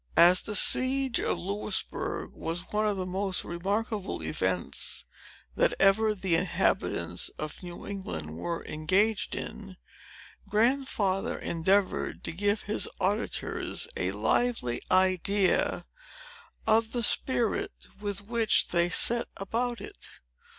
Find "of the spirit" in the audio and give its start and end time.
16.65-17.71